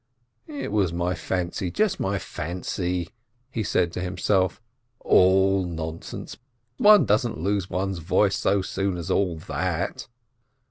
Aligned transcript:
"It 0.47 0.71
was 0.71 0.91
my 0.91 1.13
fancy— 1.13 1.69
just 1.71 1.99
my 1.99 2.17
fancy!" 2.17 3.09
he 3.51 3.61
said 3.61 3.91
to 3.91 4.01
himself. 4.01 4.59
"All 5.01 5.63
nonsense! 5.63 6.37
One 6.77 7.05
doesn't 7.05 7.37
lose 7.37 7.69
one's 7.69 7.99
voice 7.99 8.35
so 8.37 8.63
soon 8.63 8.97
as 8.97 9.11
all 9.11 9.35
that 9.37 10.07